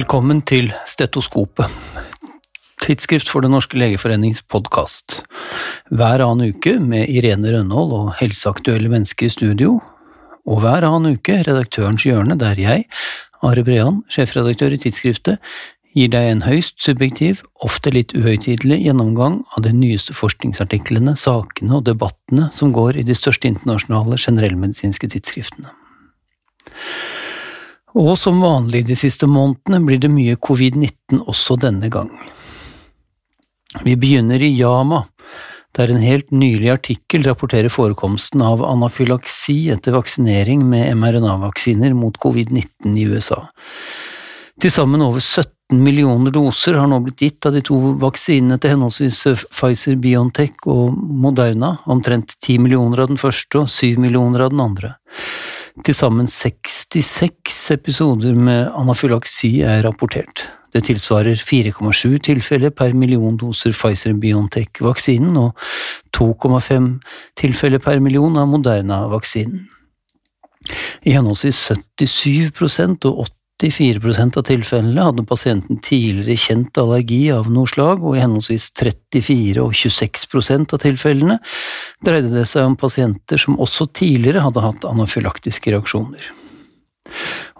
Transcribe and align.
Velkommen 0.00 0.38
til 0.48 0.70
Stetoskopet, 0.88 1.68
tidsskrift 2.80 3.28
for 3.28 3.44
Den 3.44 3.52
norske 3.52 3.76
legeforenings 3.76 4.40
podkast. 4.48 5.18
Hver 5.92 6.22
annen 6.24 6.54
uke 6.54 6.72
med 6.80 7.10
Irene 7.12 7.50
Rønhold 7.52 7.92
og 7.98 8.06
helseaktuelle 8.16 8.88
mennesker 8.88 9.28
i 9.28 9.34
studio, 9.34 9.74
og 10.48 10.62
hver 10.62 10.86
annen 10.88 11.18
uke 11.18 11.42
Redaktørens 11.42 12.06
hjørne, 12.08 12.38
der 12.40 12.56
jeg, 12.56 12.86
Are 13.44 13.66
Brean, 13.66 14.00
sjefredaktør 14.08 14.72
i 14.72 14.80
tidsskriftet, 14.86 15.36
gir 15.92 16.08
deg 16.16 16.30
en 16.30 16.46
høyst 16.48 16.80
subjektiv, 16.80 17.44
ofte 17.60 17.92
litt 17.92 18.16
uhøytidelig 18.16 18.80
gjennomgang 18.86 19.42
av 19.52 19.68
de 19.68 19.76
nyeste 19.76 20.16
forskningsartiklene, 20.16 21.12
sakene 21.12 21.76
og 21.76 21.84
debattene 21.92 22.48
som 22.56 22.72
går 22.72 23.02
i 23.02 23.04
de 23.04 23.18
største 23.18 23.52
internasjonale 23.52 24.16
generellmedisinske 24.16 25.12
tidsskriftene. 25.12 25.74
Og 27.98 28.12
som 28.18 28.42
vanlig 28.42 28.84
de 28.86 28.96
siste 28.98 29.26
månedene 29.26 29.80
blir 29.86 29.98
det 30.02 30.12
mye 30.12 30.36
covid-19 30.38 31.24
også 31.26 31.56
denne 31.58 31.90
gang. 31.90 32.10
Vi 33.84 33.96
begynner 33.98 34.42
i 34.42 34.52
Yama, 34.54 35.04
der 35.78 35.90
en 35.90 36.02
helt 36.02 36.30
nylig 36.34 36.70
artikkel 36.72 37.22
rapporterer 37.26 37.70
forekomsten 37.70 38.42
av 38.42 38.62
anafylaksi 38.66 39.70
etter 39.74 39.94
vaksinering 39.94 40.64
med 40.66 40.90
mRNA-vaksiner 40.98 41.94
mot 41.94 42.18
covid-19 42.18 42.96
i 42.98 43.06
USA. 43.10 43.44
Til 44.60 44.72
sammen 44.74 45.02
over 45.02 45.22
17 45.22 45.78
millioner 45.80 46.34
doser 46.34 46.76
har 46.76 46.90
nå 46.90 46.98
blitt 47.04 47.22
gitt 47.22 47.46
av 47.46 47.54
de 47.54 47.62
to 47.64 47.78
vaksinene 48.02 48.58
til 48.60 48.74
henholdsvis 48.74 49.46
Pfizer-Biontech 49.46 50.66
og 50.68 50.98
Moderna, 50.98 51.76
omtrent 51.88 52.34
10 52.42 52.58
millioner 52.66 53.04
av 53.04 53.12
den 53.12 53.20
første 53.20 53.62
og 53.62 53.70
7 53.70 54.02
millioner 54.02 54.44
av 54.44 54.52
den 54.52 54.60
andre. 54.66 54.96
Til 55.84 55.94
sammen 55.94 56.26
66 56.26 57.70
episoder 57.70 58.34
med 58.34 58.72
anafylaksi 58.74 59.60
er 59.62 59.84
rapportert. 59.86 60.48
Det 60.74 60.84
tilsvarer 60.86 61.38
4,7 61.38 62.18
tilfeller 62.26 62.70
per 62.70 62.92
million 62.94 63.36
doser 63.38 63.74
Pfizer-Biontech-vaksinen 63.74 65.38
og 65.38 65.58
2,5 66.16 66.90
tilfeller 67.38 67.82
per 67.82 67.98
million 68.02 68.38
av 68.38 68.50
Moderna-vaksinen. 68.50 69.66
I 71.06 71.14
henholdsvis 71.16 71.62
77% 71.72 73.06
og 73.08 73.24
84% 73.60 74.38
av 74.40 74.44
tilfellene 74.48 75.04
hadde 75.04 75.24
pasienten 75.28 75.80
tidligere 75.84 76.38
kjent 76.40 76.78
allergi 76.80 77.22
av 77.34 77.50
noe 77.52 77.68
slag, 77.68 78.02
og 78.02 78.16
i 78.16 78.22
henholdsvis 78.22 78.70
34 78.80 79.60
og 79.62 79.74
26 79.76 80.26
av 80.64 80.78
tilfellene 80.80 81.38
dreide 82.06 82.32
det 82.32 82.46
seg 82.48 82.70
om 82.70 82.78
pasienter 82.80 83.40
som 83.40 83.60
også 83.60 83.90
tidligere 83.92 84.46
hadde 84.46 84.64
hatt 84.64 84.86
anafylaktiske 84.88 85.74
reaksjoner. 85.74 86.30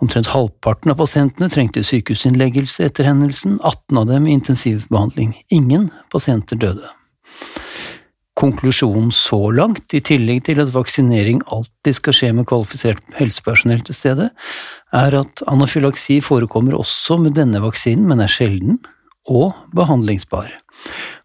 Omtrent 0.00 0.30
halvparten 0.32 0.92
av 0.92 1.00
pasientene 1.02 1.50
trengte 1.52 1.82
sykehusinnleggelse 1.84 2.86
etter 2.86 3.08
hendelsen, 3.08 3.58
18 3.60 4.00
av 4.00 4.08
dem 4.08 4.28
i 4.28 4.36
intensivbehandling. 4.38 5.34
Ingen 5.52 5.90
pasienter 6.12 6.60
døde. 6.60 6.94
Konklusjonen 8.40 9.10
så 9.12 9.50
langt, 9.52 9.92
i 9.92 10.00
tillegg 10.00 10.46
til 10.46 10.62
at 10.62 10.72
vaksinering 10.72 11.42
alltid 11.52 11.98
skal 11.98 12.16
skje 12.16 12.30
med 12.38 12.48
kvalifisert 12.48 13.02
helsepersonell 13.18 13.82
til 13.84 13.96
stede, 13.96 14.30
er 14.96 15.16
at 15.18 15.42
anafylaksi 15.50 16.20
forekommer 16.24 16.78
også 16.78 17.18
med 17.20 17.36
denne 17.36 17.60
vaksinen, 17.60 18.08
men 18.08 18.24
er 18.24 18.32
sjelden 18.32 18.80
og 19.28 19.52
behandlingsbar. 19.76 20.54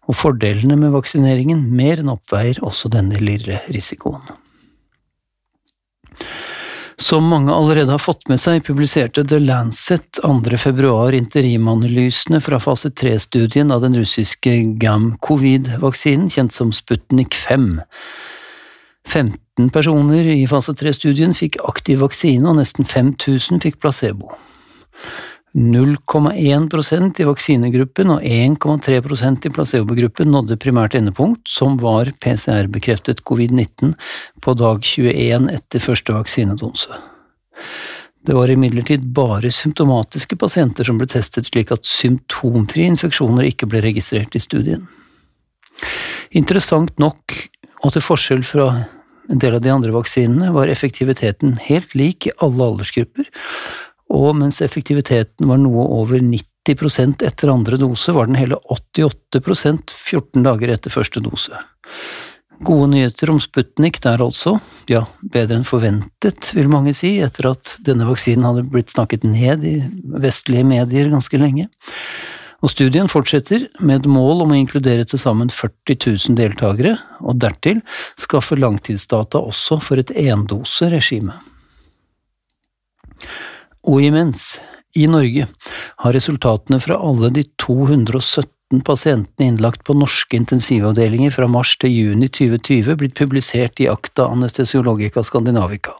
Og 0.06 0.18
fordelene 0.20 0.76
med 0.78 0.92
vaksineringen 0.94 1.64
mer 1.72 2.02
enn 2.02 2.12
oppveier 2.12 2.60
også 2.62 2.92
denne 2.92 3.18
lille 3.22 3.62
risikoen. 3.72 4.28
Som 6.98 7.26
mange 7.28 7.52
allerede 7.52 7.92
har 7.92 8.00
fått 8.00 8.24
med 8.32 8.40
seg, 8.40 8.62
publiserte 8.64 9.20
The 9.28 9.36
Lancet 9.42 10.16
2. 10.22 10.56
februar 10.56 11.12
interimanalysene 11.12 12.40
fra 12.40 12.56
fase 12.56 12.88
3-studien 12.88 13.68
av 13.70 13.82
den 13.84 13.98
russiske 13.98 14.54
GAM-covid-vaksinen, 14.80 16.30
kjent 16.32 16.56
som 16.56 16.72
Sputnik 16.72 17.36
5. 17.36 17.82
15 19.06 19.68
personer 19.74 20.30
i 20.32 20.46
fase 20.48 20.72
3-studien 20.72 21.36
fikk 21.36 21.60
aktiv 21.68 22.00
vaksine, 22.00 22.48
og 22.48 22.56
nesten 22.62 22.88
5000 22.88 23.60
fikk 23.66 23.76
placebo. 23.84 24.32
0,1% 25.56 27.20
i 27.20 27.24
vaksinegruppen 27.24 28.10
og 28.12 28.24
1,3% 28.28 29.46
i 29.48 29.52
placebogruppen 29.54 30.28
nådde 30.28 30.58
primært 30.60 30.96
endepunkt, 30.98 31.48
som 31.48 31.78
var 31.80 32.10
PCR-bekreftet 32.20 33.22
covid-19 33.24 33.94
på 34.44 34.54
dag 34.60 34.82
21 34.84 35.48
etter 35.54 35.80
første 35.80 36.12
vaksinedonse. 36.12 37.00
Det 38.26 38.34
var 38.36 38.50
imidlertid 38.52 39.06
bare 39.16 39.48
symptomatiske 39.54 40.36
pasienter 40.36 40.84
som 40.84 40.98
ble 41.00 41.08
testet 41.08 41.48
slik 41.48 41.72
at 41.72 41.88
symptomfrie 41.88 42.90
infeksjoner 42.92 43.48
ikke 43.48 43.70
ble 43.70 43.80
registrert 43.86 44.36
i 44.36 44.42
studien. 44.42 44.84
Interessant 46.36 46.92
nok, 47.00 47.32
og 47.80 47.94
til 47.94 48.04
forskjell 48.04 48.44
fra 48.44 48.68
en 49.30 49.40
del 49.40 49.56
av 49.56 49.64
de 49.64 49.72
andre 49.72 49.94
vaksinene, 49.94 50.52
var 50.52 50.68
effektiviteten 50.68 51.56
helt 51.64 51.96
lik 51.96 52.28
i 52.28 52.36
alle 52.44 52.66
aldersgrupper, 52.74 53.30
og 54.12 54.36
mens 54.38 54.60
effektiviteten 54.62 55.48
var 55.50 55.58
noe 55.60 55.86
over 55.98 56.20
90% 56.22 57.24
etter 57.26 57.50
andre 57.52 57.78
dose, 57.80 58.14
var 58.14 58.30
den 58.30 58.38
hele 58.38 58.58
88% 58.70 59.92
14 59.94 60.46
dager 60.46 60.72
etter 60.76 60.94
første 60.94 61.22
dose. 61.24 61.58
Gode 62.64 62.88
nyheter 62.94 63.30
om 63.34 63.40
Sputnik 63.42 63.98
der 64.04 64.22
altså, 64.24 64.54
ja, 64.88 65.02
bedre 65.20 65.58
enn 65.58 65.66
forventet, 65.68 66.54
vil 66.56 66.70
mange 66.72 66.94
si, 66.96 67.18
etter 67.20 67.50
at 67.50 67.74
denne 67.84 68.06
vaksinen 68.08 68.46
hadde 68.48 68.64
blitt 68.70 68.94
snakket 68.94 69.26
ned 69.28 69.66
i 69.68 69.74
vestlige 70.22 70.64
medier 70.64 71.10
ganske 71.12 71.40
lenge. 71.40 71.68
Og 72.64 72.72
studien 72.72 73.10
fortsetter 73.12 73.66
med 73.84 74.00
et 74.00 74.08
mål 74.08 74.46
om 74.46 74.54
å 74.54 74.56
inkludere 74.56 75.04
til 75.04 75.20
sammen 75.20 75.52
40 75.52 75.98
000 76.06 76.38
deltakere, 76.38 76.94
og 77.20 77.36
dertil 77.42 77.82
skaffe 78.16 78.56
langtidsdata 78.56 79.42
også 79.44 79.76
for 79.84 80.00
et 80.00 80.14
endoseregime. 80.16 81.36
Og 83.86 84.02
imens, 84.02 84.58
i 84.96 85.06
Norge, 85.10 85.46
har 86.02 86.16
resultatene 86.16 86.80
fra 86.82 86.98
alle 86.98 87.30
de 87.34 87.44
217 87.62 88.82
pasientene 88.86 89.52
innlagt 89.52 89.84
på 89.86 89.94
norske 89.94 90.38
intensivavdelinger 90.40 91.34
fra 91.36 91.46
mars 91.50 91.76
til 91.78 91.92
juni 91.92 92.28
2020 92.32 92.98
blitt 92.98 93.14
publisert 93.18 93.82
i 93.82 93.90
Acta 93.92 94.26
Anestesiologica 94.32 95.22
Scandinavica. 95.22 95.94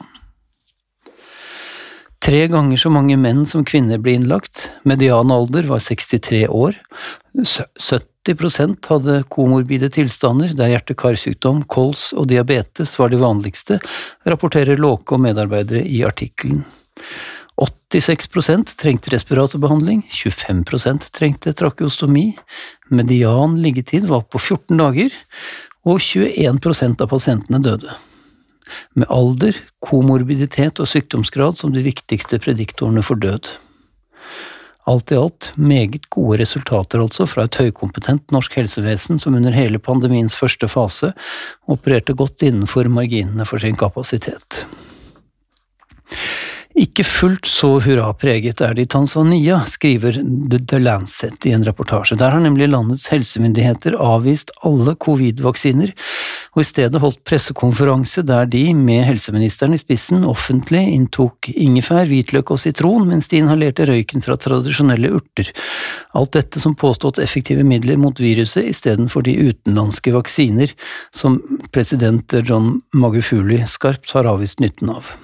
Tre 2.27 2.41
ganger 2.51 2.81
så 2.81 2.91
mange 2.91 3.15
menn 3.21 3.45
som 3.47 3.63
kvinner 3.63 4.01
ble 4.03 4.17
innlagt, 4.19 4.65
median 4.89 5.31
alder 5.31 5.69
var 5.69 5.79
63 5.85 6.49
år, 6.51 6.75
70 7.37 8.89
hadde 8.89 9.21
komorbide 9.31 9.93
tilstander 9.95 10.51
der 10.59 10.73
hjerte-karsykdom, 10.73 11.63
kols 11.71 12.09
og 12.17 12.27
diabetes 12.33 12.97
var 12.99 13.13
de 13.13 13.21
vanligste, 13.23 13.79
rapporterer 14.27 14.81
Låke 14.83 15.15
og 15.15 15.23
medarbeidere 15.23 15.85
i 15.87 16.03
artikkelen. 16.09 16.65
86% 17.57 18.75
trengte 18.77 19.11
respiratorbehandling, 19.11 20.03
25% 20.13 21.11
trengte 21.17 21.53
trakeostomi, 21.57 22.35
median 22.89 23.57
liggetid 23.63 24.05
var 24.11 24.27
på 24.29 24.39
14 24.39 24.77
dager, 24.77 25.15
og 25.87 26.03
21% 26.03 27.01
av 27.01 27.09
pasientene 27.09 27.63
døde. 27.65 27.95
Med 28.99 29.09
alder, 29.13 29.57
komorbiditet 29.81 30.83
og 30.83 30.91
sykdomsgrad 30.91 31.57
som 31.57 31.73
de 31.73 31.85
viktigste 31.87 32.41
prediktorene 32.43 33.05
for 33.07 33.17
død. 33.23 33.49
Alt 34.87 35.11
i 35.11 35.17
alt 35.19 35.49
meget 35.59 36.05
gode 36.15 36.39
resultater 36.43 37.01
altså 37.03 37.25
fra 37.27 37.47
et 37.49 37.59
høykompetent 37.59 38.31
norsk 38.35 38.59
helsevesen 38.61 39.19
som 39.23 39.35
under 39.35 39.55
hele 39.55 39.81
pandemiens 39.83 40.37
første 40.39 40.69
fase 40.71 41.11
opererte 41.73 42.15
godt 42.15 42.45
innenfor 42.47 42.91
marginene 42.93 43.47
for 43.49 43.63
sin 43.63 43.79
kapasitet. 43.79 44.63
Ikke 46.77 47.07
fullt 47.09 47.49
så 47.49 47.71
hurrapreget 47.81 48.61
er 48.61 48.75
det 48.77 48.85
i 48.85 48.89
Tanzania, 48.93 49.63
skriver 49.65 50.19
The 50.61 50.77
Lancet 50.77 51.47
i 51.49 51.55
en 51.57 51.65
reportasje. 51.65 52.19
Der 52.21 52.35
har 52.35 52.43
nemlig 52.45 52.69
landets 52.69 53.07
helsemyndigheter 53.09 53.97
avvist 53.97 54.53
alle 54.61 54.93
covid-vaksiner, 55.01 55.95
og 56.53 56.61
i 56.61 56.67
stedet 56.69 57.01
holdt 57.01 57.23
pressekonferanse 57.25 58.27
der 58.29 58.45
de, 58.53 58.61
med 58.77 59.07
helseministeren 59.09 59.73
i 59.73 59.81
spissen, 59.81 60.27
offentlig 60.29 60.83
inntok 60.93 61.49
ingefær, 61.55 62.05
hvitløk 62.11 62.53
og 62.53 62.61
sitron, 62.61 63.09
mens 63.09 63.33
de 63.33 63.41
inhalerte 63.41 63.89
røyken 63.89 64.25
fra 64.27 64.37
tradisjonelle 64.37 65.15
urter. 65.17 65.49
Alt 66.13 66.37
dette 66.37 66.61
som 66.61 66.77
påstått 66.77 67.23
effektive 67.25 67.65
midler 67.65 67.97
mot 67.97 68.21
viruset 68.21 68.69
istedenfor 68.69 69.25
de 69.25 69.39
utenlandske 69.49 70.13
vaksiner 70.13 70.77
som 71.09 71.41
president 71.73 72.37
John 72.45 72.83
Magufuli 72.93 73.63
skarpt 73.65 74.13
har 74.13 74.29
avvist 74.29 74.61
nytten 74.61 74.93
av. 74.93 75.17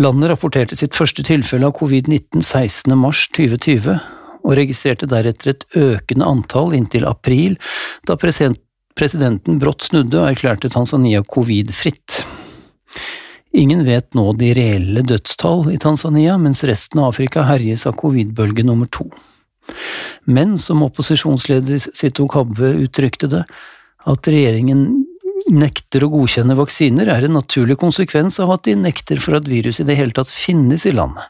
Landet 0.00 0.30
rapporterte 0.32 0.78
sitt 0.78 0.96
første 0.96 1.24
tilfelle 1.26 1.68
av 1.68 1.74
covid-19 1.78 2.42
16. 2.42 2.94
mars 2.98 3.26
2020, 3.36 3.98
og 4.42 4.56
registrerte 4.58 5.06
deretter 5.10 5.52
et 5.52 5.66
økende 5.78 6.26
antall 6.26 6.74
inntil 6.76 7.06
april, 7.06 7.58
da 8.08 8.16
presidenten 8.18 9.60
brått 9.62 9.86
snudde 9.86 10.18
og 10.18 10.30
erklærte 10.32 10.70
Tanzania 10.72 11.22
covid-fritt. 11.22 12.22
Ingen 13.52 13.84
vet 13.84 14.14
nå 14.16 14.30
de 14.40 14.54
reelle 14.56 15.02
dødstall 15.04 15.68
i 15.74 15.78
Tanzania, 15.80 16.38
mens 16.40 16.64
resten 16.64 17.02
av 17.02 17.12
Afrika 17.12 17.44
herjes 17.44 17.84
av 17.86 17.98
covid-bølge 18.00 18.64
nummer 18.64 18.88
to. 18.88 19.06
Men 20.24 20.56
som 20.58 20.82
opposisjonsleder 20.86 21.78
Sito 21.92 22.26
Kabwe 22.32 22.72
uttrykte 22.82 23.28
det, 23.30 23.44
at 24.08 24.26
regjeringen 24.26 25.04
nekter 25.52 26.04
å 26.04 26.10
godkjenne 26.12 26.56
vaksiner, 26.58 27.10
er 27.12 27.26
en 27.26 27.36
naturlig 27.36 27.76
konsekvens 27.80 28.38
av 28.42 28.54
at 28.54 28.64
de 28.68 28.76
nekter 28.78 29.20
for 29.22 29.38
at 29.38 29.48
viruset 29.50 29.84
i 29.84 29.90
det 29.90 29.98
hele 29.98 30.16
tatt 30.16 30.32
finnes 30.32 30.86
i 30.88 30.94
landet. 30.96 31.28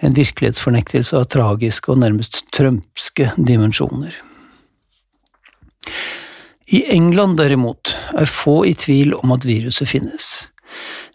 En 0.00 0.14
virkelighetsfornektelse 0.16 1.18
av 1.18 1.28
tragiske 1.32 1.92
og 1.92 2.00
nærmest 2.02 2.44
trømpske 2.54 3.32
dimensjoner. 3.36 4.14
I 6.68 6.84
England 6.92 7.38
derimot 7.40 7.94
er 8.12 8.28
få 8.28 8.60
i 8.68 8.74
tvil 8.76 9.14
om 9.16 9.32
at 9.32 9.46
viruset 9.48 9.88
finnes. 9.88 10.28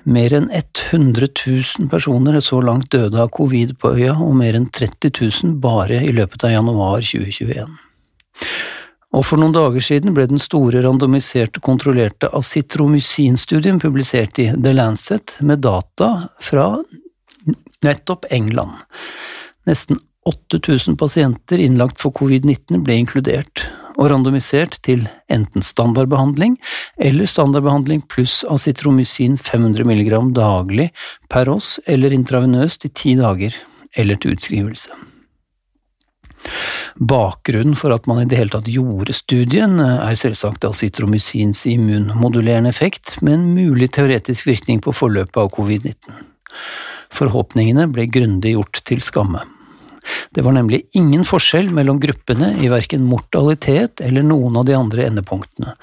Mer 0.04 0.34
enn 0.36 0.50
100 0.51 1.30
000 1.30 1.90
personer 1.92 2.36
er 2.36 2.44
så 2.44 2.60
langt 2.66 2.90
døde 2.92 3.22
av 3.22 3.30
covid 3.38 3.78
på 3.80 3.94
øya, 3.95 4.18
og 4.18 4.34
mer 4.40 4.57
enn 4.57 4.68
30 4.68 5.13
000 5.13 5.60
bare 5.63 6.01
i 6.04 6.12
løpet 6.16 6.44
av 6.48 6.56
januar 6.56 7.06
2021. 7.06 7.78
Og 9.13 9.25
for 9.27 9.38
noen 9.38 9.54
dager 9.54 9.83
siden 9.83 10.15
ble 10.15 10.25
den 10.30 10.42
store 10.42 10.81
randomiserte 10.81 11.62
kontrollerte 11.63 12.31
acitromycin-studien 12.33 13.77
publisert 13.81 14.42
i 14.42 14.48
The 14.56 14.74
Lancet 14.74 15.36
med 15.45 15.62
data 15.62 16.10
fra 16.42 16.71
nettopp 17.86 18.25
England. 18.33 18.81
Nesten 19.69 20.01
8000 20.25 20.98
pasienter 20.98 21.62
innlagt 21.62 22.01
for 22.01 22.15
covid-19 22.15 22.81
ble 22.88 23.01
inkludert, 23.04 23.68
og 23.94 24.10
randomisert 24.10 24.80
til 24.81 25.06
enten 25.30 25.62
standardbehandling 25.62 26.56
eller 26.98 27.30
standardbehandling 27.30 28.01
pluss 28.09 28.42
acitromycin 28.50 29.38
500 29.38 29.86
mg 29.86 30.33
daglig 30.33 30.89
per 31.30 31.51
oss 31.54 31.75
eller 31.86 32.16
intravenøst 32.16 32.88
i 32.89 32.94
ti 32.98 33.13
dager, 33.19 33.54
eller 33.94 34.18
til 34.18 34.33
utskrivelse. 34.33 35.12
Bakgrunnen 37.00 37.78
for 37.80 37.94
at 37.95 38.06
man 38.10 38.22
i 38.22 38.28
det 38.30 38.38
hele 38.38 38.54
tatt 38.54 38.69
gjorde 38.69 39.16
studien, 39.18 39.80
er 39.80 40.19
selvsagt 40.19 40.68
acitromycins 40.68 41.66
immunmodulerende 41.72 42.69
effekt, 42.74 43.18
med 43.22 43.40
en 43.40 43.50
mulig 43.56 43.92
teoretisk 43.98 44.48
virkning 44.51 44.84
på 44.84 44.94
forløpet 44.95 45.42
av 45.42 45.51
covid-19. 45.56 46.22
Forhåpningene 47.13 47.88
ble 47.94 48.07
grundig 48.12 48.56
gjort 48.56 48.81
til 48.88 49.01
skamme. 49.04 49.44
Det 50.36 50.44
var 50.44 50.56
nemlig 50.57 50.81
ingen 51.00 51.24
forskjell 51.28 51.69
mellom 51.72 52.00
gruppene 52.04 52.51
i 52.60 52.69
verken 52.72 53.06
mortalitet 53.07 54.01
eller 54.04 54.25
noen 54.25 54.57
av 54.60 54.66
de 54.68 54.75
andre 54.75 55.07
endepunktene, 55.07 55.75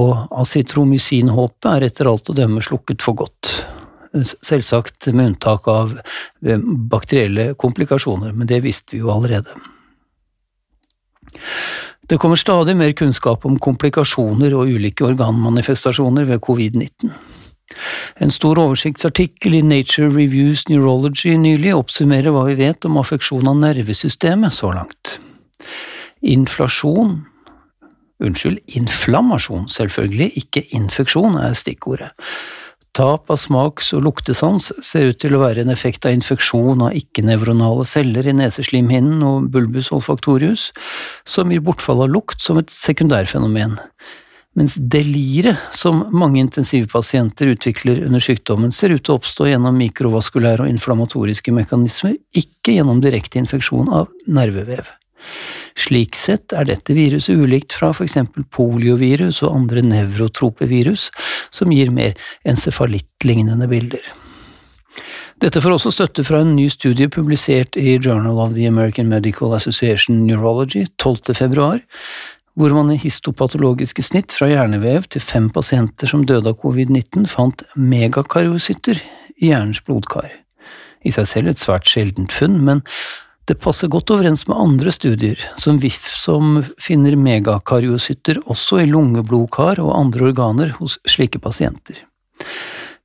og 0.00 0.30
acitromycin-håpet 0.42 1.68
er 1.74 1.88
etter 1.90 2.08
alt 2.10 2.32
å 2.32 2.36
dømme 2.36 2.64
slukket 2.64 3.04
for 3.04 3.18
godt. 3.20 3.52
Selvsagt 4.16 5.10
med 5.12 5.34
unntak 5.34 5.68
av 5.70 5.92
bakterielle 6.40 7.52
komplikasjoner, 7.60 8.32
men 8.32 8.48
det 8.50 8.62
visste 8.64 8.96
vi 8.96 9.04
jo 9.04 9.12
allerede. 9.12 9.54
Det 12.10 12.18
kommer 12.18 12.36
stadig 12.40 12.74
mer 12.76 12.92
kunnskap 12.98 13.44
om 13.46 13.58
komplikasjoner 13.62 14.54
og 14.58 14.72
ulike 14.72 15.06
organmanifestasjoner 15.06 16.26
ved 16.26 16.42
covid-19. 16.42 17.12
En 18.20 18.32
stor 18.34 18.58
oversiktsartikkel 18.58 19.54
i 19.54 19.62
Nature 19.62 20.08
Reviews 20.10 20.66
Neurology 20.68 21.36
nylig 21.38 21.74
oppsummerer 21.76 22.34
hva 22.34 22.48
vi 22.48 22.56
vet 22.58 22.88
om 22.88 22.98
affeksjon 22.98 23.46
av 23.46 23.60
nervesystemet 23.62 24.56
så 24.56 24.72
langt. 24.74 25.18
Inflasjon 26.20 27.20
Unnskyld, 28.20 28.58
inflammasjon, 28.76 29.62
selvfølgelig, 29.72 30.26
ikke 30.42 30.60
infeksjon, 30.76 31.38
er 31.40 31.54
stikkordet. 31.56 32.10
Tap 32.96 33.30
av 33.30 33.38
smaks- 33.38 33.92
og 33.94 34.02
luktesans 34.02 34.72
ser 34.82 35.12
ut 35.12 35.20
til 35.22 35.36
å 35.36 35.42
være 35.44 35.62
en 35.62 35.70
effekt 35.70 36.06
av 36.08 36.14
infeksjon 36.16 36.82
av 36.88 36.96
ikke-nevronale 36.98 37.84
celler 37.86 38.26
i 38.26 38.34
neseslimhinnen 38.34 39.22
og 39.26 39.46
bulbus 39.54 39.92
olfaktorius, 39.94 40.70
som 41.22 41.52
gir 41.54 41.62
bortfall 41.62 42.02
av 42.02 42.10
lukt 42.10 42.42
som 42.42 42.58
et 42.58 42.74
sekundærfenomen. 42.74 43.78
Mens 44.58 44.74
delire, 44.90 45.54
som 45.70 46.02
mange 46.10 46.42
intensivpasienter 46.42 47.52
utvikler 47.52 48.02
under 48.08 48.22
sykdommen, 48.24 48.74
ser 48.74 48.90
ut 48.90 49.04
til 49.06 49.14
å 49.14 49.20
oppstå 49.20 49.46
gjennom 49.52 49.78
mikrovaskulære 49.78 50.66
og 50.66 50.72
inflammatoriske 50.72 51.54
mekanismer, 51.54 52.18
ikke 52.34 52.74
gjennom 52.74 52.98
direkte 53.04 53.38
infeksjon 53.38 53.92
av 53.94 54.10
nervevev. 54.26 54.90
Slik 55.78 56.16
sett 56.18 56.54
er 56.56 56.66
dette 56.68 56.94
viruset 56.96 57.38
ulikt 57.38 57.76
fra 57.76 57.92
eksempel 58.04 58.46
poliovirus 58.52 59.42
og 59.44 59.54
andre 59.54 59.84
nevrotrope 59.86 60.66
virus, 60.70 61.10
som 61.50 61.72
gir 61.72 61.92
mer 61.94 62.16
encefalittlignende 62.48 63.68
bilder. 63.70 64.04
Dette 65.40 65.62
får 65.64 65.78
også 65.78 65.94
støtte 65.94 66.24
fra 66.26 66.42
en 66.44 66.52
ny 66.52 66.66
studie 66.68 67.08
publisert 67.08 67.78
i 67.80 67.94
Journal 67.96 68.42
of 68.42 68.52
the 68.52 68.66
American 68.68 69.08
Medical 69.08 69.54
Association 69.56 70.26
Neurology 70.26 70.84
12. 70.98 71.34
februar, 71.38 71.80
hvor 72.60 72.74
man 72.76 72.90
i 72.92 72.98
histopatologiske 73.00 74.04
snitt 74.04 74.34
fra 74.36 74.50
hjernevev 74.50 75.06
til 75.08 75.24
fem 75.24 75.48
pasienter 75.54 76.10
som 76.10 76.26
døde 76.28 76.52
av 76.52 76.58
covid-19, 76.60 77.24
fant 77.30 77.64
megakariocytter 77.72 79.00
i 79.40 79.48
hjernens 79.48 79.80
blodkar. 79.86 80.28
I 81.08 81.14
seg 81.14 81.28
selv 81.30 81.54
et 81.54 81.62
svært 81.62 81.88
sjeldent 81.88 82.34
funn, 82.36 82.58
men 82.66 82.84
det 83.50 83.58
passer 83.58 83.90
godt 83.90 84.12
overens 84.14 84.44
med 84.46 84.58
andre 84.62 84.92
studier, 84.94 85.40
som 85.58 85.80
VIF, 85.82 86.04
som 86.14 86.60
finner 86.78 87.16
megakariocytter 87.18 88.38
også 88.46 88.84
i 88.84 88.90
lungeblodkar 88.90 89.80
og 89.82 89.96
andre 89.96 90.28
organer 90.30 90.70
hos 90.76 91.00
slike 91.08 91.40
pasienter. 91.42 91.98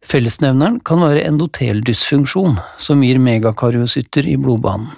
Fellesnevneren 0.06 0.77
kan 0.86 1.01
være 1.01 1.24
endoteldysfunksjon, 1.25 2.59
som 2.77 3.01
gir 3.01 3.18
megakariocytter 3.18 4.30
i 4.30 4.36
blodbanen. 4.38 4.92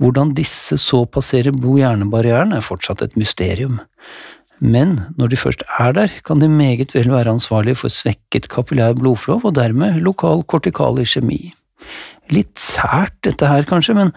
Hvordan 0.00 0.32
disse 0.34 0.80
så 0.80 1.04
passerer 1.04 1.54
blod-hjerne-barrieren 1.54 2.56
er 2.56 2.64
fortsatt 2.64 3.04
et 3.04 3.18
mysterium. 3.20 3.78
Men 4.58 4.96
når 5.20 5.30
de 5.30 5.38
først 5.38 5.62
er 5.78 5.94
der, 5.94 6.18
kan 6.26 6.40
de 6.42 6.48
meget 6.50 6.96
vel 6.96 7.12
være 7.12 7.36
ansvarlige 7.36 7.78
for 7.84 7.92
svekket 7.92 8.48
kapillær 8.50 8.96
blodflov 8.98 9.44
og 9.44 9.54
dermed 9.60 10.00
lokal 10.02 10.42
kortikal 10.48 10.98
iskjemi. 11.04 11.52
Litt 12.30 12.60
sært 12.60 13.16
dette 13.26 13.48
her, 13.50 13.66
kanskje, 13.68 13.96
men 13.98 14.12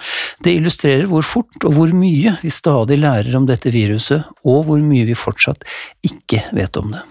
det 0.45 0.55
illustrerer 0.57 1.09
hvor 1.09 1.25
fort 1.25 1.65
og 1.65 1.73
hvor 1.77 1.93
mye 1.97 2.35
vi 2.43 2.53
stadig 2.53 2.99
lærer 3.01 3.35
om 3.39 3.47
dette 3.49 3.73
viruset, 3.73 4.27
og 4.45 4.67
hvor 4.67 4.81
mye 4.83 5.07
vi 5.09 5.17
fortsatt 5.17 5.65
ikke 6.05 6.43
vet 6.53 6.77
om 6.81 6.93
det. 6.93 7.03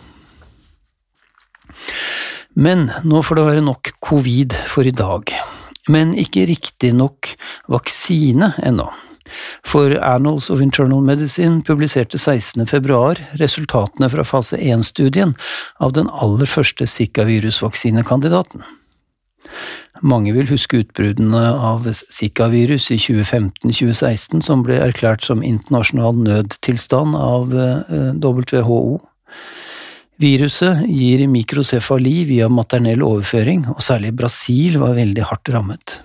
Men 2.55 2.91
nå 3.09 3.23
får 3.25 3.39
det 3.39 3.49
være 3.49 3.65
nok 3.65 3.95
covid 4.05 4.55
for 4.69 4.87
i 4.87 4.95
dag. 4.95 5.33
Men 5.91 6.13
ikke 6.15 6.47
riktig 6.47 6.93
nok 6.95 7.33
vaksine 7.73 8.53
ennå. 8.63 8.91
For 9.65 9.95
Annals 10.05 10.51
of 10.51 10.61
Internal 10.61 11.01
Medicine 11.03 11.63
publiserte 11.65 12.19
16. 12.19 12.67
februar 12.67 13.19
resultatene 13.41 14.11
fra 14.13 14.27
fase 14.29 14.61
1-studien 14.61 15.33
av 15.81 15.97
den 15.97 16.11
aller 16.13 16.47
første 16.47 16.87
Zika-virusvaksinekandidaten. 16.87 18.63
Mange 20.03 20.33
vil 20.35 20.49
huske 20.51 20.81
utbruddene 20.83 21.43
av 21.53 21.87
Zika-virus 21.95 22.89
i 22.91 22.99
2015–2016, 22.99 24.43
som 24.43 24.65
ble 24.67 24.81
erklært 24.83 25.23
som 25.27 25.45
internasjonal 25.47 26.19
nødtilstand 26.19 27.15
av 27.19 27.55
eh, 27.55 28.09
WHO. 28.19 28.81
Viruset 30.23 30.85
gir 30.87 31.27
mikrocefali 31.31 32.23
via 32.29 32.49
maternell 32.51 33.03
overføring, 33.07 33.69
og 33.75 33.83
særlig 33.83 34.15
Brasil 34.19 34.81
var 34.83 34.99
veldig 34.99 35.29
hardt 35.31 35.55
rammet 35.55 36.01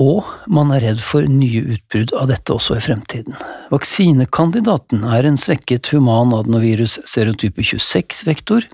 og 0.00 0.26
man 0.48 0.72
er 0.74 0.84
redd 0.86 1.00
for 1.04 1.26
nye 1.28 1.62
utbrudd 1.74 2.14
av 2.16 2.30
dette 2.30 2.54
også 2.54 2.78
i 2.78 2.84
fremtiden. 2.84 3.36
Vaksinekandidaten 3.70 5.04
er 5.04 5.28
en 5.28 5.38
svekket 5.40 5.92
human 5.94 6.32
adenovirus 6.36 6.98
serotype 7.08 7.64
26-vektor, 7.66 8.64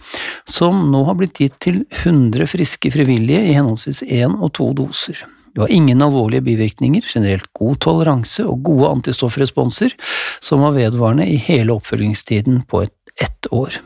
som 0.48 0.86
nå 0.92 1.02
har 1.08 1.18
blitt 1.18 1.42
gitt 1.42 1.58
til 1.66 1.82
100 2.04 2.46
friske 2.52 2.92
frivillige 2.94 3.42
i 3.50 3.56
henholdsvis 3.58 4.04
én 4.06 4.38
og 4.38 4.54
to 4.58 4.70
doser. 4.78 5.24
Det 5.56 5.64
var 5.64 5.72
ingen 5.72 6.04
alvorlige 6.04 6.44
bivirkninger, 6.44 7.04
generelt 7.08 7.48
god 7.56 7.80
toleranse 7.80 8.44
og 8.44 8.60
gode 8.66 8.90
antistoffresponser, 8.92 9.94
som 10.44 10.62
var 10.62 10.76
vedvarende 10.76 11.24
i 11.32 11.38
hele 11.40 11.74
oppfølgingstiden 11.78 12.62
på 12.68 12.84
ett 12.84 12.94
et 13.16 13.48
år. 13.52 13.78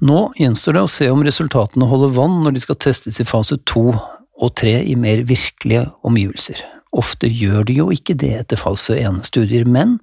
Nå 0.00 0.20
gjenstår 0.38 0.76
det 0.76 0.84
å 0.86 0.90
se 0.90 1.08
om 1.12 1.24
resultatene 1.24 1.88
holder 1.90 2.14
vann 2.16 2.40
når 2.44 2.56
de 2.56 2.62
skal 2.64 2.78
testes 2.82 3.20
i 3.22 3.26
fase 3.26 3.58
to 3.68 3.90
og 4.36 4.54
tre 4.60 4.78
i 4.84 4.94
mer 4.98 5.24
virkelige 5.28 5.86
omgivelser. 6.06 6.60
Ofte 6.96 7.28
gjør 7.28 7.66
de 7.68 7.76
jo 7.76 7.88
ikke 7.92 8.16
det 8.16 8.32
etter 8.38 8.60
falske 8.60 8.96
1-studier, 9.00 9.66
men 9.68 9.98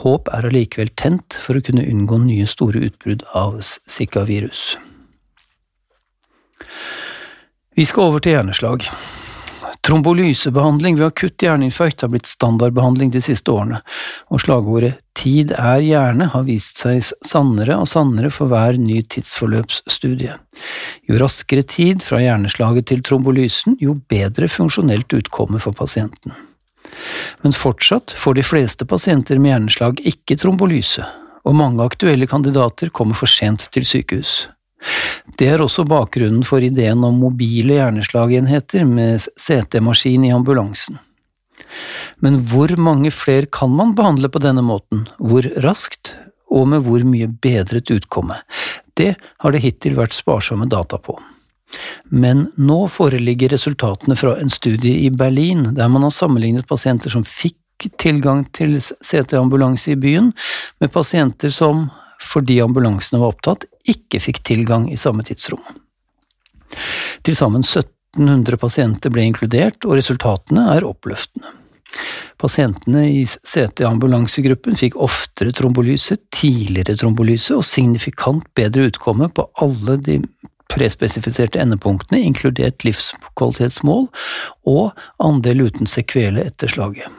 håp 0.00 0.28
er 0.32 0.48
allikevel 0.48 0.92
tent 1.00 1.36
for 1.36 1.58
å 1.58 1.64
kunne 1.64 1.84
unngå 1.84 2.20
nye 2.24 2.48
store 2.48 2.86
utbrudd 2.88 3.26
av 3.36 3.58
Zika-virus. 3.64 4.76
Vi 7.76 7.84
skal 7.88 8.10
over 8.10 8.24
til 8.24 8.36
hjerneslag. 8.36 8.88
Trombolysebehandling 9.86 10.98
ved 10.98 11.06
akutt 11.06 11.42
hjerneinfarkt 11.42 12.02
har 12.04 12.10
blitt 12.12 12.28
standardbehandling 12.28 13.14
de 13.14 13.22
siste 13.24 13.52
årene, 13.52 13.80
og 14.28 14.42
slagordet 14.44 14.98
Tid 15.20 15.50
er 15.52 15.82
hjerne 15.84 16.30
har 16.32 16.44
vist 16.46 16.78
seg 16.80 17.02
sannere 17.26 17.74
og 17.76 17.88
sannere 17.90 18.30
for 18.32 18.48
hver 18.48 18.78
ny 18.80 19.02
tidsforløpsstudie. 19.12 20.36
Jo 21.08 21.18
raskere 21.20 21.64
tid 21.68 22.04
fra 22.04 22.22
hjerneslaget 22.22 22.88
til 22.88 23.02
trombolysen, 23.04 23.76
jo 23.82 23.98
bedre 24.08 24.48
funksjonelt 24.48 25.12
utkomme 25.18 25.60
for 25.60 25.76
pasienten. 25.76 26.32
Men 27.44 27.56
fortsatt 27.56 28.14
får 28.16 28.38
de 28.38 28.46
fleste 28.46 28.88
pasienter 28.88 29.40
med 29.40 29.52
hjerneslag 29.52 30.00
ikke 30.08 30.38
trombolyse, 30.40 31.04
og 31.44 31.56
mange 31.60 31.84
aktuelle 31.84 32.28
kandidater 32.30 32.88
kommer 32.88 33.18
for 33.18 33.28
sent 33.28 33.68
til 33.74 33.84
sykehus. 33.84 34.46
Det 35.38 35.48
er 35.48 35.62
også 35.62 35.84
bakgrunnen 35.88 36.44
for 36.46 36.64
ideen 36.64 37.04
om 37.06 37.20
mobile 37.20 37.76
hjerneslagenheter 37.78 38.84
med 38.88 39.26
CT-maskin 39.36 40.26
i 40.28 40.34
ambulansen. 40.34 40.98
Men 42.20 42.40
hvor 42.50 42.72
mange 42.80 43.12
flere 43.14 43.48
kan 43.52 43.72
man 43.72 43.94
behandle 43.96 44.30
på 44.32 44.42
denne 44.42 44.64
måten, 44.64 45.06
hvor 45.18 45.46
raskt, 45.64 46.14
og 46.50 46.66
med 46.72 46.82
hvor 46.86 47.04
mye 47.06 47.28
bedret 47.30 47.92
utkomme? 47.94 48.40
Det 48.98 49.14
har 49.38 49.54
det 49.54 49.62
hittil 49.62 49.94
vært 49.98 50.16
sparsomme 50.16 50.66
data 50.68 50.98
på. 50.98 51.14
Men 52.10 52.48
nå 52.58 52.80
foreligger 52.90 53.52
resultatene 53.54 54.16
fra 54.18 54.34
en 54.40 54.50
studie 54.50 55.04
i 55.06 55.10
Berlin, 55.14 55.68
der 55.76 55.88
man 55.92 56.02
har 56.02 56.14
sammenlignet 56.14 56.66
pasienter 56.68 57.12
som 57.14 57.24
fikk 57.26 57.56
tilgang 58.02 58.42
til 58.52 58.76
CT-ambulanse 58.80 59.94
i 59.94 60.00
byen, 60.00 60.32
med 60.82 60.92
pasienter 60.92 61.54
som 61.54 61.86
fordi 62.20 62.58
ambulansene 62.60 63.22
var 63.22 63.32
opptatt, 63.32 63.64
ikke 63.88 64.20
fikk 64.20 64.42
tilgang 64.46 64.88
i 64.92 64.98
samme 65.00 65.24
tidsrom. 65.26 65.62
Til 67.26 67.36
sammen 67.38 67.64
1700 67.64 68.60
pasienter 68.60 69.12
ble 69.12 69.24
inkludert, 69.28 69.84
og 69.86 69.96
resultatene 69.98 70.68
er 70.74 70.86
oppløftende. 70.86 71.56
Pasientene 72.40 73.02
i 73.10 73.24
CT-ambulansegruppen 73.26 74.78
fikk 74.78 74.96
oftere 75.02 75.52
trombolyse, 75.56 76.16
tidligere 76.32 76.96
trombolyse 77.00 77.56
og 77.58 77.66
signifikant 77.66 78.46
bedre 78.56 78.86
utkomme 78.88 79.28
på 79.34 79.44
alle 79.60 79.98
de 80.00 80.20
prespesifiserte 80.70 81.58
endepunktene, 81.60 82.22
inkludert 82.22 82.86
livskvalitetsmål 82.86 84.06
og 84.70 85.02
andel 85.22 85.66
uten 85.66 85.90
sekvele 85.90 86.46
etter 86.46 86.70
slaget. 86.70 87.10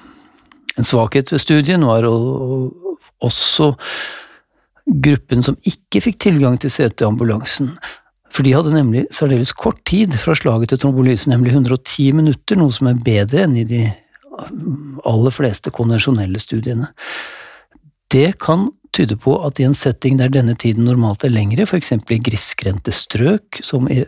En 0.80 0.88
svakhet 0.88 1.34
ved 1.34 1.44
studien 1.44 1.84
var 1.86 2.08
også 2.08 3.74
gruppen 4.86 5.44
som 5.46 5.58
ikke 5.68 6.02
fikk 6.08 6.22
tilgang 6.26 6.58
til 6.62 6.74
CT-ambulansen. 6.74 7.76
For 8.32 8.48
de 8.48 8.54
hadde 8.56 8.74
nemlig 8.74 9.06
særdeles 9.14 9.52
kort 9.52 9.82
tid 9.88 10.16
fra 10.20 10.36
slaget 10.38 10.72
til 10.72 10.82
trombolyse, 10.82 11.30
nemlig 11.30 11.52
110 11.54 12.12
minutter, 12.16 12.60
noe 12.60 12.72
som 12.74 12.88
er 12.92 13.04
bedre 13.04 13.46
enn 13.46 13.58
i 13.60 13.68
de 13.68 13.86
aller 15.06 15.34
fleste 15.36 15.72
konvensjonelle 15.76 16.40
studiene. 16.42 16.90
Det 18.12 18.40
kan 18.44 18.70
tyde 18.96 19.16
på 19.20 19.38
at 19.46 19.60
i 19.60 19.68
en 19.68 19.76
setting 19.78 20.18
der 20.20 20.32
denne 20.32 20.56
tiden 20.60 20.88
normalt 20.88 21.24
er 21.24 21.32
lengre, 21.32 21.68
f.eks. 21.68 21.94
i 21.96 22.20
grisgrendte 22.24 22.92
strøk, 22.96 23.62
som 23.64 23.88
i 23.92 24.02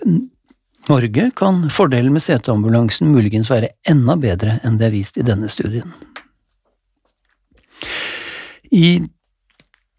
Norge, 0.89 1.29
kan 1.39 1.61
fordelen 1.71 2.15
med 2.15 2.23
CT-ambulansen 2.23 3.11
muligens 3.11 3.51
være 3.51 3.71
enda 3.87 4.17
bedre 4.19 4.57
enn 4.67 4.79
det 4.79 4.89
er 4.89 4.95
vist 4.95 5.19
i 5.19 5.23
denne 5.23 5.47
studien. 5.51 5.93
I 8.73 8.99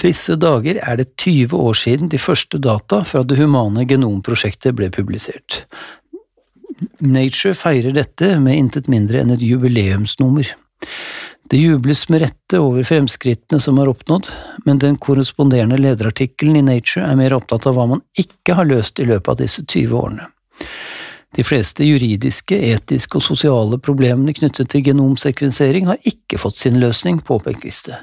disse 0.04 0.36
dager 0.40 0.78
er 0.82 1.00
det 1.00 1.10
20 1.16 1.56
år 1.56 1.76
siden 1.80 2.10
de 2.12 2.20
første 2.20 2.60
data 2.62 3.02
fra 3.08 3.24
det 3.24 3.38
humane 3.40 3.86
genomprosjektet 3.88 4.76
ble 4.78 4.90
publisert. 4.92 5.64
Nature 7.00 7.54
feirer 7.56 7.94
dette 7.94 8.34
med 8.42 8.58
intet 8.58 8.90
mindre 8.90 9.22
enn 9.22 9.32
et 9.34 9.44
jubileumsnummer. 9.44 10.50
Det 11.52 11.60
jubles 11.60 12.06
med 12.08 12.22
rette 12.24 12.58
over 12.60 12.86
fremskrittene 12.88 13.60
som 13.60 13.78
er 13.80 13.90
oppnådd, 13.92 14.30
men 14.64 14.80
den 14.80 14.96
korresponderende 14.96 15.76
lederartikkelen 15.80 16.56
i 16.58 16.64
Nature 16.64 17.04
er 17.04 17.18
mer 17.20 17.36
opptatt 17.36 17.68
av 17.68 17.76
hva 17.76 17.86
man 17.94 18.02
ikke 18.20 18.56
har 18.58 18.68
løst 18.68 19.00
i 19.00 19.08
løpet 19.08 19.34
av 19.34 19.42
disse 19.42 19.64
20 19.64 19.98
årene. 20.00 20.30
De 21.34 21.42
fleste 21.42 21.82
juridiske, 21.86 22.56
etiske 22.70 23.18
og 23.18 23.24
sosiale 23.26 23.78
problemene 23.82 24.34
knyttet 24.36 24.70
til 24.70 24.84
genomsekvensering 24.86 25.88
har 25.90 25.98
ikke 26.06 26.38
fått 26.38 26.60
sin 26.62 26.78
løsning, 26.82 27.18
påpekes 27.26 27.82
det, 27.88 27.98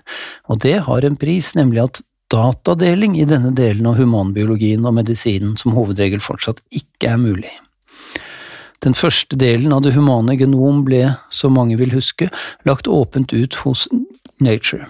og 0.52 0.60
det 0.66 0.82
har 0.88 1.08
en 1.08 1.16
pris, 1.20 1.54
nemlig 1.56 1.86
at 1.86 2.02
datadeling 2.32 3.18
i 3.20 3.28
denne 3.28 3.54
delen 3.56 3.88
av 3.88 4.00
humanbiologien 4.00 4.84
og 4.88 4.98
medisinen 5.00 5.56
som 5.60 5.76
hovedregel 5.76 6.24
fortsatt 6.24 6.64
ikke 6.76 7.12
er 7.14 7.20
mulig. 7.24 7.52
Den 8.82 8.96
første 8.98 9.38
delen 9.38 9.76
av 9.76 9.84
det 9.86 9.94
humane 9.94 10.36
genom 10.40 10.82
ble, 10.88 11.14
som 11.30 11.54
mange 11.56 11.78
vil 11.80 11.94
huske, 11.94 12.32
lagt 12.66 12.90
åpent 12.90 13.32
ut 13.36 13.60
hos 13.64 13.88
Nature. 14.42 14.88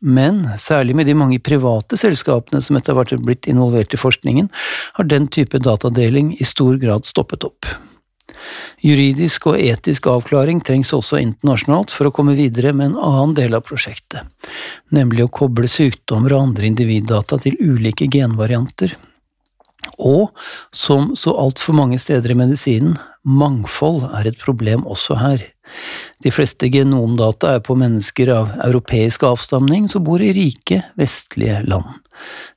Men 0.00 0.46
særlig 0.56 0.96
med 0.96 1.06
de 1.10 1.14
mange 1.14 1.38
private 1.44 1.98
selskapene 2.00 2.62
som 2.64 2.78
etter 2.78 2.96
hvert 2.96 3.12
er 3.12 3.20
blitt 3.20 3.48
involvert 3.50 3.92
i 3.92 4.00
forskningen, 4.00 4.48
har 4.96 5.08
den 5.08 5.28
type 5.28 5.60
datadeling 5.60 6.32
i 6.40 6.48
stor 6.48 6.80
grad 6.80 7.08
stoppet 7.08 7.44
opp. 7.44 7.68
Juridisk 8.80 9.50
og 9.50 9.60
etisk 9.60 10.08
avklaring 10.08 10.62
trengs 10.64 10.94
også 10.96 11.20
internasjonalt 11.20 11.92
for 11.92 12.08
å 12.08 12.14
komme 12.14 12.32
videre 12.38 12.72
med 12.72 12.92
en 12.92 13.02
annen 13.10 13.36
del 13.36 13.56
av 13.58 13.66
prosjektet, 13.68 14.24
nemlig 14.88 15.26
å 15.26 15.32
koble 15.40 15.68
sykdommer 15.68 16.32
og 16.32 16.48
andre 16.48 16.70
individdata 16.70 17.36
til 17.44 17.58
ulike 17.60 18.08
genvarianter. 18.08 18.96
Og, 20.00 20.30
som 20.72 21.12
så 21.16 21.34
altfor 21.36 21.76
mange 21.76 22.00
steder 22.00 22.32
i 22.32 22.38
medisinen, 22.40 22.96
mangfold 23.24 24.06
er 24.16 24.30
et 24.30 24.40
problem 24.40 24.86
også 24.88 25.18
her. 25.20 25.44
De 26.24 26.32
fleste 26.34 26.68
genomdata 26.72 27.56
er 27.56 27.62
på 27.64 27.76
mennesker 27.78 28.32
av 28.34 28.52
europeisk 28.66 29.24
avstamning 29.28 29.88
som 29.90 30.04
bor 30.06 30.22
i 30.22 30.32
rike, 30.36 30.82
vestlige 31.00 31.62
land. 31.68 31.88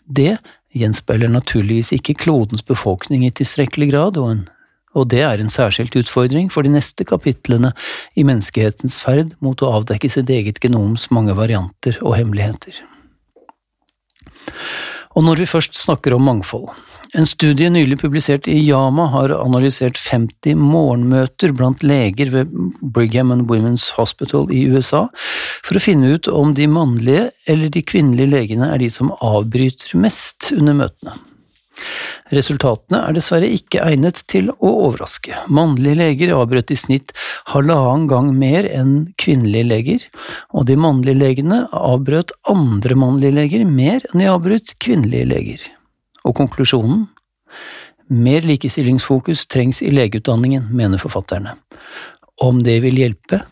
Det 0.04 0.38
gjenspeiler 0.78 1.32
naturligvis 1.32 1.94
ikke 1.96 2.18
klodens 2.26 2.66
befolkning 2.66 3.26
i 3.28 3.34
tilstrekkelig 3.36 3.92
grad, 3.92 4.18
og, 4.22 4.32
en, 4.34 4.46
og 4.98 5.10
det 5.14 5.22
er 5.26 5.42
en 5.42 5.52
særskilt 5.52 5.96
utfordring 6.00 6.50
for 6.54 6.66
de 6.66 6.74
neste 6.74 7.06
kapitlene 7.08 7.74
i 8.18 8.26
menneskehetens 8.28 8.98
ferd 9.02 9.38
mot 9.44 9.62
å 9.62 9.76
avdekke 9.80 10.12
sitt 10.12 10.32
eget 10.34 10.62
genoms 10.64 11.10
mange 11.14 11.38
varianter 11.38 12.00
og 12.02 12.18
hemmeligheter. 12.20 12.82
Og 15.14 15.26
når 15.28 15.44
vi 15.44 15.50
først 15.50 15.78
snakker 15.78 16.16
om 16.16 16.26
mangfold, 16.26 16.72
en 17.14 17.28
studie 17.30 17.70
nylig 17.70 18.00
publisert 18.02 18.48
i 18.50 18.56
Yama 18.66 19.06
har 19.14 19.30
analysert 19.38 20.00
50 20.02 20.58
morgenmøter 20.58 21.52
blant 21.54 21.84
leger 21.86 22.32
ved 22.34 22.56
Brigham 22.82 23.30
and 23.36 23.46
Women's 23.52 23.92
Hospital 23.94 24.50
i 24.50 24.64
USA 24.66 25.04
for 25.62 25.78
å 25.78 25.84
finne 25.84 26.16
ut 26.16 26.30
om 26.32 26.56
de 26.58 26.66
mannlige 26.66 27.28
eller 27.46 27.70
de 27.70 27.86
kvinnelige 27.86 28.32
legene 28.34 28.72
er 28.74 28.82
de 28.82 28.90
som 28.90 29.14
avbryter 29.22 29.94
mest 30.02 30.50
under 30.58 30.82
møtene. 30.82 31.14
Resultatene 32.34 33.02
er 33.08 33.16
dessverre 33.16 33.50
ikke 33.52 33.84
egnet 33.84 34.24
til 34.32 34.50
å 34.54 34.72
overraske. 34.88 35.36
Mannlige 35.54 36.00
leger 36.00 36.34
avbrøt 36.38 36.74
i 36.74 36.78
snitt 36.80 37.14
halvannen 37.52 38.08
gang 38.12 38.32
mer 38.40 38.68
enn 38.70 38.96
kvinnelige 39.22 39.70
leger, 39.70 40.08
og 40.54 40.68
de 40.70 40.78
mannlige 40.80 41.20
legene 41.20 41.64
avbrøt 41.78 42.34
andre 42.50 42.98
mannlige 43.00 43.38
leger 43.38 43.66
mer 43.70 44.06
enn 44.12 44.24
de 44.24 44.30
avbrøt 44.32 44.76
kvinnelige 44.84 45.30
leger. 45.34 45.68
Og 46.24 46.38
konklusjonen? 46.40 47.08
Mer 48.14 48.44
likestillingsfokus 48.46 49.48
trengs 49.52 49.80
i 49.82 49.92
legeutdanningen, 49.94 50.68
mener 50.76 51.02
forfatterne. 51.02 51.56
Om 52.44 52.62
det 52.66 52.82
vil 52.84 53.00
hjelpe? 53.00 53.44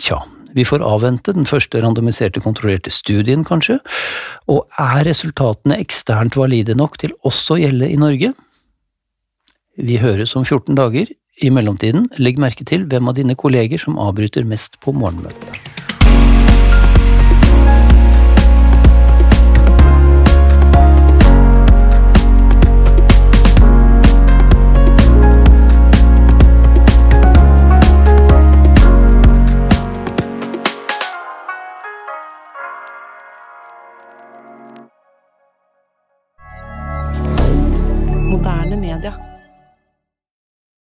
Tja, 0.00 0.22
vi 0.56 0.64
får 0.64 0.84
avvente 0.84 1.34
den 1.36 1.46
første 1.48 1.80
randomiserte 1.84 2.40
kontrollerte 2.44 2.92
studien, 2.94 3.44
kanskje, 3.44 3.78
og 4.48 4.64
er 4.80 5.04
resultatene 5.08 5.78
eksternt 5.82 6.38
valide 6.40 6.76
nok 6.78 6.96
til 7.02 7.14
også 7.28 7.56
å 7.56 7.60
gjelde 7.60 7.90
i 7.92 8.00
Norge? 8.00 8.32
Vi 9.76 10.00
høres 10.00 10.32
om 10.36 10.46
14 10.46 10.74
dager. 10.78 11.12
I 11.44 11.50
mellomtiden, 11.52 12.06
legg 12.16 12.40
merke 12.40 12.64
til 12.64 12.86
hvem 12.88 13.10
av 13.12 13.18
dine 13.18 13.36
kolleger 13.36 13.82
som 13.82 14.00
avbryter 14.00 14.48
mest 14.48 14.80
på 14.80 14.96
morgenmøtet. 14.96 15.55